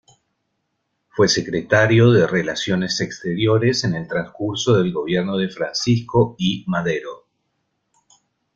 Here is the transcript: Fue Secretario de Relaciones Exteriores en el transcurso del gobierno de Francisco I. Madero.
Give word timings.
Fue 1.09 1.27
Secretario 1.27 2.09
de 2.11 2.25
Relaciones 2.25 2.99
Exteriores 3.01 3.83
en 3.83 3.93
el 3.93 4.07
transcurso 4.07 4.75
del 4.75 4.91
gobierno 4.91 5.37
de 5.37 5.47
Francisco 5.47 6.33
I. 6.39 6.63
Madero. 6.67 7.27